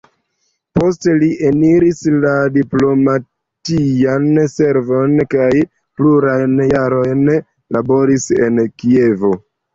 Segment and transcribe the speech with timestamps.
[0.77, 5.51] Poste li eniris la diplomatian servon kaj
[6.01, 7.23] plurajn jarojn
[7.79, 9.33] laboris en Kievo.